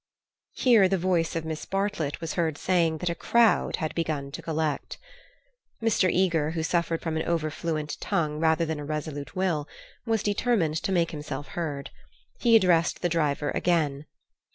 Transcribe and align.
Here 0.55 0.89
the 0.89 0.97
voice 0.97 1.35
of 1.35 1.45
Miss 1.45 1.63
Bartlett 1.65 2.19
was 2.19 2.33
heard 2.33 2.57
saying 2.57 2.97
that 2.97 3.09
a 3.11 3.13
crowd 3.13 3.75
had 3.75 3.93
begun 3.93 4.31
to 4.31 4.41
collect. 4.41 4.97
Mr. 5.79 6.09
Eager, 6.11 6.49
who 6.49 6.63
suffered 6.63 7.01
from 7.03 7.17
an 7.17 7.27
over 7.27 7.51
fluent 7.51 7.99
tongue 8.01 8.39
rather 8.39 8.65
than 8.65 8.79
a 8.79 8.83
resolute 8.83 9.35
will, 9.35 9.67
was 10.07 10.23
determined 10.23 10.77
to 10.81 10.91
make 10.91 11.11
himself 11.11 11.49
heard. 11.49 11.91
He 12.39 12.55
addressed 12.55 13.03
the 13.03 13.09
driver 13.09 13.51
again. 13.51 14.07